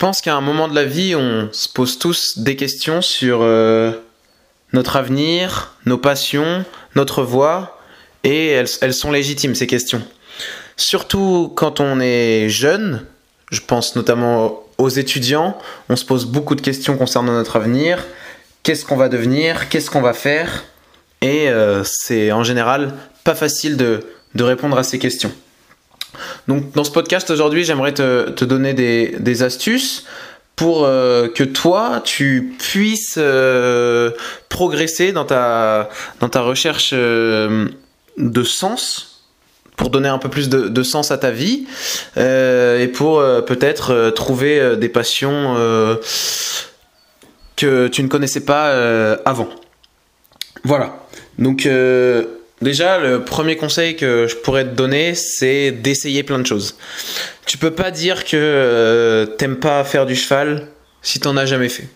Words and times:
pense 0.00 0.22
qu'à 0.22 0.34
un 0.34 0.40
moment 0.40 0.66
de 0.66 0.74
la 0.74 0.86
vie, 0.86 1.14
on 1.14 1.50
se 1.52 1.68
pose 1.68 1.98
tous 1.98 2.38
des 2.38 2.56
questions 2.56 3.02
sur 3.02 3.40
euh, 3.42 3.92
notre 4.72 4.96
avenir, 4.96 5.76
nos 5.84 5.98
passions, 5.98 6.64
notre 6.96 7.22
voie, 7.22 7.78
et 8.24 8.48
elles, 8.48 8.94
sont 8.94 9.12
légitimes, 9.12 9.54
ces 9.54 9.66
questions. 9.66 10.02
Surtout 10.78 11.52
quand 11.54 11.80
on 11.80 12.00
est 12.00 12.48
jeune, 12.48 13.04
je 13.50 13.60
pense 13.60 13.94
notamment 13.94 14.62
aux 14.78 14.88
étudiants, 14.88 15.58
on 15.90 15.96
se 15.96 16.06
pose 16.06 16.24
beaucoup 16.24 16.54
de 16.54 16.62
questions 16.62 16.96
concernant 16.96 17.32
notre 17.32 17.56
avenir, 17.56 18.02
qu'est-ce 18.62 18.86
qu'on 18.86 18.96
va 18.96 19.10
devenir, 19.10 19.68
qu'est-ce 19.68 19.90
qu'on 19.90 20.00
va 20.00 20.14
faire, 20.14 20.64
et 21.20 21.50
euh, 21.50 21.82
c'est 21.84 22.32
en 22.32 22.42
général 22.42 22.94
pas 23.22 23.34
facile 23.34 23.76
de 23.76 24.02
répondre 24.42 24.78
à 24.78 24.82
ces 24.82 24.98
questions. 24.98 25.32
Donc 26.48 26.72
dans 26.72 26.84
ce 26.84 26.90
podcast 26.90 27.30
aujourd'hui, 27.30 27.64
j'aimerais 27.64 27.94
te, 27.94 28.44
donner 28.44 28.74
des, 28.74 29.42
astuces 29.42 30.04
pour 30.56 30.84
euh, 30.84 31.28
que 31.28 31.44
toi, 31.44 32.02
tu 32.04 32.54
puisses 32.58 33.14
euh, 33.16 34.10
progresser 34.48 35.12
dans 35.12 35.24
ta, 35.24 35.88
dans 36.20 36.28
ta 36.28 36.42
recherche 36.42 36.90
euh, 36.92 37.68
de 38.18 38.42
sens, 38.42 39.24
pour 39.76 39.88
donner 39.88 40.08
un 40.08 40.18
peu 40.18 40.28
plus 40.28 40.50
de, 40.50 40.68
de 40.68 40.82
sens 40.82 41.10
à 41.10 41.16
ta 41.16 41.30
vie, 41.30 41.66
et 42.16 42.90
pour 42.92 43.22
peut-être 43.46 44.10
trouver 44.10 44.76
des 44.76 44.90
passions 44.90 45.54
que 47.56 47.88
tu 47.88 48.02
ne 48.02 48.08
connaissais 48.08 48.44
pas 48.44 49.14
avant. 49.24 49.48
Voilà. 50.64 50.98
Donc 51.38 51.66
Déjà, 52.60 52.98
le 52.98 53.24
premier 53.24 53.56
conseil 53.56 53.96
que 53.96 54.26
je 54.26 54.36
pourrais 54.36 54.64
te 54.64 54.74
donner, 54.74 55.14
c'est 55.14 55.70
d'essayer 55.70 56.22
plein 56.22 56.38
de 56.38 56.46
choses. 56.46 56.76
Tu 57.46 57.56
peux 57.56 57.70
pas 57.70 57.90
dire 57.90 58.24
que 58.24 58.36
euh, 58.36 59.26
t'aimes 59.26 59.56
pas 59.56 59.82
faire 59.84 60.04
du 60.04 60.14
cheval 60.14 60.68
si 61.00 61.20
t'en 61.20 61.36
as 61.38 61.46
jamais 61.46 61.70
fait. 61.70 61.88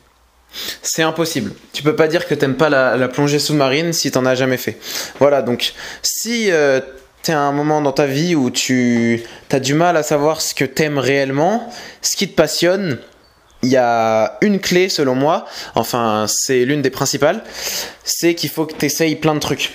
C'est 0.82 1.02
impossible. 1.02 1.52
Tu 1.72 1.83
peux 1.83 1.97
pas 1.97 2.08
dire 2.08 2.27
que 2.27 2.34
t'aimes 2.34 2.56
pas 2.56 2.70
la, 2.70 3.08
plongée 3.08 3.38
sous-marine 3.38 3.92
si 3.92 4.11
t'en 4.11 4.25
as 4.25 4.34
jamais 4.34 4.56
fait. 4.56 4.78
Voilà, 5.19 5.42
donc 5.42 5.75
si 6.03 6.50
euh, 6.50 6.81
t'es 7.22 7.33
à 7.33 7.41
un 7.41 7.53
moment 7.53 7.83
dans 7.83 7.92
ta 7.92 8.06
vie 8.06 8.34
où 8.34 8.50
tu 8.50 9.22
as 9.50 9.60
du 9.60 9.75
mal 9.75 9.97
à 9.97 10.03
savoir 10.03 10.41
ce 10.41 10.55
que 10.55 10.64
t'aimes 10.64 10.98
réellement, 10.98 11.70
ce 12.00 12.16
qui 12.16 12.28
te 12.28 12.34
passionne, 12.34 12.98
il 13.62 13.70
y 13.70 13.77
a 13.77 14.38
une 14.42 14.60
clé 14.60 14.88
selon 14.88 15.14
moi, 15.14 15.47
enfin 15.75 16.27
c'est 16.28 16.64
l'une 16.64 16.83
des 16.83 16.91
principales, 16.91 17.42
c'est 18.05 18.34
qu'il 18.34 18.50
faut 18.50 18.66
que 18.66 18.75
tu 18.75 18.86
essayes 18.86 19.16
plein 19.16 19.34
de 19.34 19.41
trucs. 19.41 19.72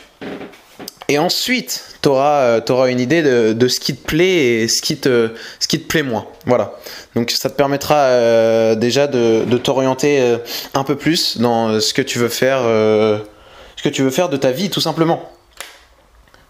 Et 1.10 1.18
ensuite, 1.18 1.84
tu 2.02 2.08
auras, 2.10 2.60
auras, 2.70 2.90
une 2.90 3.00
idée 3.00 3.22
de, 3.22 3.68
ce 3.68 3.80
qui 3.80 3.96
te 3.96 4.06
plaît 4.06 4.62
et 4.62 4.68
ce 4.68 4.82
qui 4.82 4.98
te, 4.98 5.32
plaît 5.88 6.04
moins. 6.04 6.28
Voilà. 6.46 6.74
Donc 7.16 7.32
ça 7.32 7.50
te 7.50 7.56
permettra 7.56 7.96
euh, 7.96 8.76
déjà 8.76 9.08
de, 9.08 9.58
t'orienter 9.58 10.22
euh, 10.22 10.38
un 10.74 10.84
peu 10.84 10.96
plus 10.96 11.38
dans 11.40 11.82
ce 11.82 11.94
que 11.94 12.02
tu 12.02 12.20
veux 12.20 12.30
faire, 12.30 12.60
euh, 12.64 13.18
ce 13.76 13.84
que 13.84 13.90
tu 13.90 14.04
veux 14.04 14.12
faire 14.12 14.30
de 14.30 14.38
ta 14.38 14.52
vie, 14.52 14.70
tout 14.70 14.82
simplement. 14.82 15.30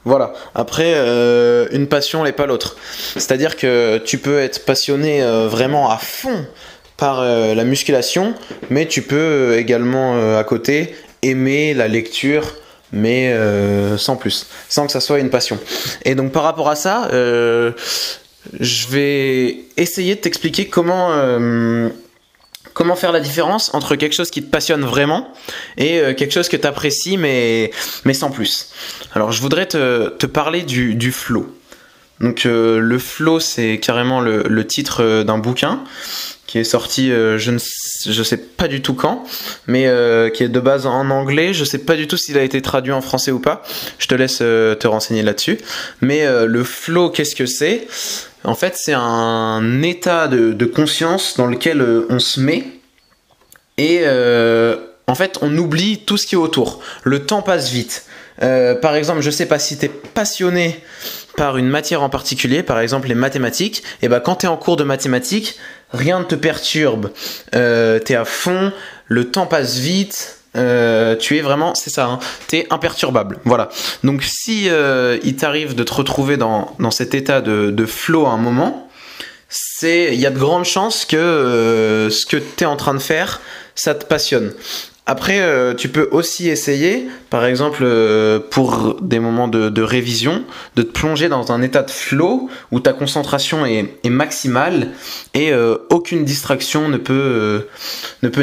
Voilà. 0.06 0.34
Après, 0.56 0.94
euh, 0.96 1.68
une 1.72 1.88
passion 1.88 2.24
n'est 2.24 2.32
pas 2.32 2.46
l'autre. 2.46 2.78
C'est-à-dire 3.14 3.58
que 3.58 3.98
tu 3.98 4.18
peux 4.18 4.40
être 4.40 4.66
passionné 4.66 5.22
euh, 5.22 5.48
vraiment 5.48 5.90
à 5.90 5.98
fond 5.98 6.46
par 6.98 7.20
euh, 7.20 7.54
la 7.54 7.64
musculation, 7.64 8.34
mais 8.70 8.88
tu 8.88 9.02
peux 9.02 9.58
également 9.58 10.38
à 10.38 10.44
côté 10.44 10.96
aimer 11.22 11.74
la 11.74 11.88
lecture, 11.88 12.56
mais 12.92 13.32
euh, 13.32 13.98
sans 13.98 14.16
plus, 14.16 14.48
sans 14.68 14.86
que 14.86 14.92
ça 14.92 15.00
soit 15.00 15.20
une 15.20 15.30
passion. 15.30 15.60
Et 16.06 16.16
donc 16.16 16.32
par 16.32 16.44
rapport 16.44 16.70
à 16.70 16.76
ça, 16.76 17.10
euh, 17.12 17.72
je 18.60 18.88
vais 18.88 19.66
essayer 19.78 20.16
de 20.16 20.22
t'expliquer 20.22 20.68
comment 20.68 21.12
euh, 21.12 21.90
comment 22.74 22.96
faire 22.96 23.12
la 23.12 23.20
différence 23.20 23.74
entre 23.74 23.96
quelque 23.96 24.14
chose 24.14 24.32
qui 24.32 24.42
te 24.42 24.50
passionne 24.50 24.82
vraiment 24.84 25.34
et 25.78 26.02
quelque 26.16 26.32
chose 26.32 26.48
que 26.48 26.58
tu 26.58 26.66
apprécies 26.66 27.18
mais 27.18 27.72
mais 28.06 28.14
sans 28.14 28.32
plus. 28.32 28.72
Alors 29.14 29.32
je 29.32 29.42
voudrais 29.42 29.66
te, 29.66 30.10
te 30.10 30.26
parler 30.26 30.64
du, 30.64 30.96
du 30.96 31.12
flow. 31.12 31.54
Donc 32.22 32.44
le 32.46 33.00
flow 33.00 33.40
c'est 33.40 33.80
carrément 33.80 34.22
le, 34.22 34.44
le 34.44 34.68
titre 34.68 35.24
d'un 35.24 35.38
bouquin 35.38 35.84
qui 36.50 36.58
est 36.58 36.64
sorti, 36.64 37.12
euh, 37.12 37.38
je 37.38 37.52
ne 37.52 37.60
je 37.60 38.24
sais 38.24 38.38
pas 38.38 38.68
du 38.68 38.82
tout 38.82 38.96
quand, 38.96 39.24
mais 39.68 39.86
euh, 39.86 40.32
qui 40.32 40.42
est 40.42 40.50
de 40.50 40.60
base 40.60 40.88
en 40.88 41.12
anglais. 41.12 41.54
Je 41.54 41.64
sais 41.64 41.78
pas 41.78 41.96
du 41.96 42.08
tout 42.08 42.18
s'il 42.18 42.40
a 42.40 42.42
été 42.42 42.60
traduit 42.60 42.92
en 42.92 43.02
français 43.02 43.30
ou 43.30 43.38
pas. 43.38 43.62
Je 44.00 44.08
te 44.08 44.16
laisse 44.16 44.40
euh, 44.42 44.74
te 44.74 44.88
renseigner 44.88 45.22
là-dessus. 45.22 45.60
Mais 46.02 46.26
le 46.48 46.64
flow, 46.64 47.12
qu'est-ce 47.12 47.36
que 47.36 47.46
c'est? 47.46 47.88
En 48.44 48.56
fait, 48.56 48.74
c'est 48.76 48.96
un 48.96 49.84
état 49.84 50.28
de, 50.28 50.66
conscience 50.66 51.38
dans 51.38 51.46
lequel 51.46 51.86
on 52.10 52.18
se 52.18 52.40
met 52.40 52.64
et 53.78 54.04
en 55.06 55.16
fait, 55.16 55.38
on 55.44 55.56
oublie 55.56 56.00
tout 56.00 56.18
ce 56.18 56.26
qui 56.26 56.34
est 56.34 56.40
autour. 56.40 56.82
Le 57.04 57.26
temps 57.26 57.44
passe 57.44 57.70
vite. 57.70 58.06
par 58.40 58.96
exemple, 58.96 59.22
je 59.22 59.30
sais 59.30 59.46
pas 59.46 59.60
si 59.60 59.78
t'es 59.78 59.90
passionné 59.90 60.82
par 61.38 61.58
une 61.58 61.70
matière 61.70 62.02
en 62.02 62.10
particulier, 62.10 62.64
par 62.64 62.80
exemple 62.80 63.08
les 63.08 63.16
mathématiques, 63.16 63.84
et 64.02 64.10
ben 64.10 64.20
quand 64.20 64.38
tu 64.38 64.46
es 64.46 64.50
en 64.50 64.58
cours 64.58 64.76
de 64.76 64.84
mathématiques, 64.84 65.58
rien 65.92 66.20
ne 66.20 66.26
te 66.26 66.36
perturbe, 66.36 67.12
euh, 67.56 68.00
tu 68.04 68.14
es 68.14 68.16
à 68.16 68.26
fond, 68.26 68.72
le 69.08 69.32
temps 69.32 69.46
passe 69.46 69.78
vite, 69.78 70.38
euh, 70.56 71.16
tu 71.16 71.38
es 71.38 71.42
vraiment, 71.42 71.76
c'est 71.76 71.90
ça, 71.90 72.06
hein, 72.06 72.20
tu 72.48 72.58
es 72.58 72.68
imperturbable. 72.70 73.40
Voilà. 73.46 73.70
Donc 74.04 74.24
si 74.24 74.70
euh, 74.70 75.18
il 75.24 75.36
t'arrive 75.36 75.76
de 75.76 75.84
te 75.84 75.94
retrouver 75.94 76.38
dans, 76.38 76.76
dans 76.80 76.92
cet 76.92 77.14
état 77.14 77.42
de, 77.42 77.72
de 77.72 77.86
flow 77.86 78.26
à 78.26 78.32
un 78.32 78.38
moment, 78.38 78.90
il 79.82 80.16
y 80.16 80.26
a 80.26 80.30
de 80.30 80.38
grandes 80.38 80.66
chances 80.66 81.06
que 81.06 82.10
ce 82.12 82.26
que 82.26 82.38
tu 82.38 82.64
es 82.64 82.68
en 82.68 82.76
train 82.76 82.94
de 82.94 83.00
faire, 83.00 83.40
ça 83.74 83.96
te 83.96 84.06
passionne. 84.06 84.54
Après, 85.10 85.40
euh, 85.40 85.74
tu 85.74 85.90
peux 85.90 86.08
aussi 86.12 86.50
essayer, 86.50 87.10
par 87.32 87.44
exemple, 87.44 87.80
euh, 87.82 88.40
pour 88.40 89.02
des 89.02 89.18
moments 89.18 89.48
de, 89.48 89.82
révision, 89.82 90.44
de 90.76 90.84
te 90.84 90.92
plonger 90.92 91.30
dans 91.30 91.52
un 91.52 91.64
état 91.64 91.82
de 91.82 91.90
flow 91.90 92.48
où 92.72 92.80
ta 92.80 92.94
concentration 92.94 93.66
est, 93.66 93.90
maximale 94.08 94.90
et 95.34 95.52
euh, 95.52 95.78
aucune 95.90 96.26
distraction 96.26 96.90
ne 96.90 96.98
peut, 96.98 97.66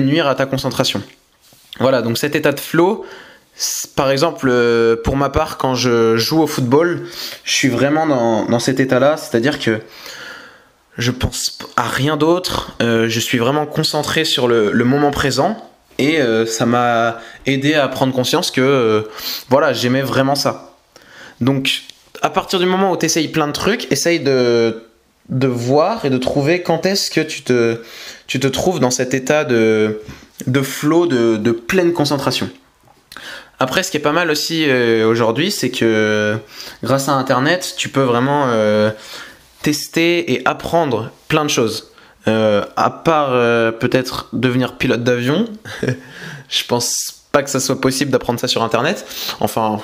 nuire 0.00 0.26
à 0.26 0.34
ta 0.34 0.44
concentration. 0.44 1.00
Voilà, 1.78 2.02
donc 2.02 2.18
cet 2.18 2.34
état 2.34 2.50
de 2.50 2.58
flow, 2.58 3.06
par 3.94 4.10
exemple, 4.10 4.52
pour 5.04 5.16
ma 5.16 5.28
part, 5.28 5.58
quand 5.58 5.76
je 5.76 6.16
joue 6.16 6.42
au 6.42 6.48
football, 6.48 7.06
je 7.44 7.52
suis 7.52 7.68
vraiment 7.68 8.08
dans, 8.48 8.58
cet 8.58 8.80
état-là, 8.80 9.16
c'est-à-dire 9.16 9.60
que 9.60 9.78
je 10.98 11.12
pense 11.12 11.58
à 11.76 11.86
rien 11.86 12.16
d'autre, 12.16 12.76
je 12.80 13.20
suis 13.20 13.38
vraiment 13.38 13.66
concentré 13.66 14.24
sur 14.24 14.48
le 14.48 14.84
moment 14.84 15.12
présent 15.12 15.56
et 15.98 16.20
euh, 16.20 16.46
ça 16.46 16.66
m'a 16.66 17.20
aidé 17.46 17.74
à 17.74 17.88
prendre 17.88 18.12
conscience 18.12 18.50
que 18.50 18.60
euh, 18.60 19.02
voilà 19.48 19.72
j'aimais 19.72 20.02
vraiment 20.02 20.34
ça. 20.34 20.74
Donc 21.40 21.82
à 22.22 22.30
partir 22.30 22.58
du 22.58 22.66
moment 22.66 22.92
où 22.92 22.96
tu 22.96 23.06
essayes 23.06 23.28
plein 23.28 23.46
de 23.46 23.52
trucs 23.52 23.90
essaye 23.92 24.20
de 24.20 24.82
voir 25.30 26.04
et 26.04 26.10
de 26.10 26.18
trouver 26.18 26.62
quand 26.62 26.86
est-ce 26.86 27.10
que 27.10 27.20
tu 27.20 27.42
te 27.42 28.46
trouves 28.48 28.80
dans 28.80 28.90
cet 28.90 29.14
état 29.14 29.44
de 29.44 30.00
de 30.46 30.60
flow 30.60 31.06
de, 31.06 31.50
pleine 31.50 31.92
concentration. 31.92 32.50
Après 33.58 33.82
ce 33.82 33.90
qui 33.90 33.96
est 33.96 34.00
pas 34.00 34.12
mal 34.12 34.30
aussi 34.30 34.68
euh, 34.68 35.06
aujourd'hui 35.06 35.50
c'est 35.50 35.70
que 35.70 36.36
grâce 36.82 37.08
à 37.08 37.12
internet 37.12 37.74
tu 37.76 37.88
peux 37.88 38.02
vraiment 38.02 38.50
tester 39.62 40.32
et 40.32 40.46
apprendre 40.46 41.10
plein 41.28 41.44
de 41.44 41.50
choses 41.50 41.90
euh, 42.28 42.64
à 42.76 42.90
part 42.90 43.28
euh, 43.30 43.70
peut-être 43.70 44.28
devenir 44.32 44.76
pilote 44.76 45.04
d'avion, 45.04 45.44
je 46.48 46.64
pense 46.66 47.22
pas 47.30 47.42
que 47.42 47.50
ça 47.50 47.60
soit 47.60 47.80
possible 47.80 48.10
d'apprendre 48.10 48.40
ça 48.40 48.48
sur 48.48 48.64
internet. 48.64 49.06
Enfin, 49.38 49.80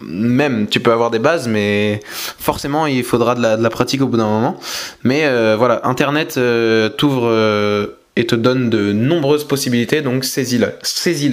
même 0.00 0.68
tu 0.68 0.80
peux 0.80 0.92
avoir 0.92 1.10
des 1.10 1.18
bases, 1.18 1.48
mais 1.48 2.00
forcément 2.06 2.86
il 2.86 3.04
faudra 3.04 3.34
de 3.34 3.42
la, 3.42 3.70
pratique 3.70 4.00
au 4.00 4.06
bout 4.06 4.16
d'un 4.16 4.26
moment. 4.26 4.58
Mais 5.02 5.24
euh, 5.24 5.56
voilà, 5.58 5.80
internet 5.84 6.40
t'ouvre 6.96 7.90
et 8.16 8.26
te 8.26 8.34
donne 8.34 8.70
de 8.70 8.92
nombreuses 8.92 9.44
possibilités, 9.44 10.00
donc 10.00 10.24
saisis-les. 10.24 10.68
Saisis 10.82 11.30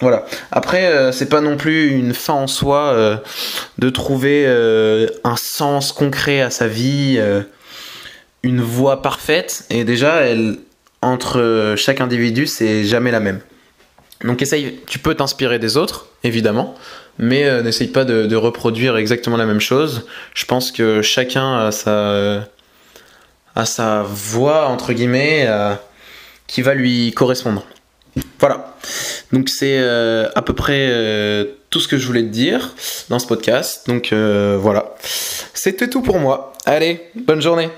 voilà. 0.00 0.24
Après, 0.50 1.12
c'est 1.12 1.28
pas 1.28 1.40
non 1.40 1.56
plus 1.56 1.90
une 1.90 2.14
fin 2.14 2.34
en 2.34 2.46
soi 2.46 3.20
de 3.78 3.90
trouver 3.90 4.46
un 4.46 5.36
sens 5.36 5.92
concret 5.92 6.40
à 6.40 6.50
sa 6.50 6.68
vie 6.68 7.20
une 8.44 8.60
voix 8.60 9.02
parfaite 9.02 9.64
et 9.70 9.84
déjà 9.84 10.20
elle 10.20 10.58
entre 11.02 11.74
chaque 11.76 12.00
individu 12.00 12.46
c'est 12.46 12.84
jamais 12.84 13.10
la 13.10 13.20
même. 13.20 13.40
Donc 14.22 14.40
essaye 14.42 14.80
tu 14.86 14.98
peux 14.98 15.14
t'inspirer 15.14 15.58
des 15.58 15.76
autres 15.76 16.08
évidemment 16.22 16.74
mais 17.18 17.44
euh, 17.44 17.62
n'essaye 17.62 17.88
pas 17.88 18.04
de, 18.04 18.34
reproduire 18.36 18.96
exactement 18.96 19.36
la 19.36 19.46
même 19.46 19.60
chose. 19.60 20.06
Je 20.34 20.44
pense 20.44 20.72
que 20.72 21.02
chacun 21.02 21.58
a 21.66 21.72
sa 21.72 22.46
a 23.56 23.66
sa 23.66 24.02
voix 24.02 24.66
entre 24.68 24.92
guillemets 24.92 25.44
euh, 25.46 25.74
qui 26.46 26.62
va 26.62 26.74
lui 26.74 27.12
correspondre. 27.12 27.64
Voilà. 28.38 28.74
Donc 29.32 29.48
c'est 29.48 29.78
euh, 29.78 30.28
à 30.34 30.42
peu 30.42 30.52
près 30.52 30.86
euh, 30.88 31.44
tout 31.70 31.80
ce 31.80 31.88
que 31.88 31.98
je 31.98 32.06
voulais 32.06 32.22
te 32.22 32.28
dire 32.28 32.74
dans 33.08 33.18
ce 33.18 33.26
podcast. 33.26 33.86
Donc 33.88 34.12
euh, 34.12 34.56
voilà. 34.60 34.94
C'était 35.02 35.88
tout 35.88 36.02
pour 36.02 36.18
moi. 36.18 36.52
Allez 36.66 37.00
bonne 37.14 37.42
journée 37.42 37.68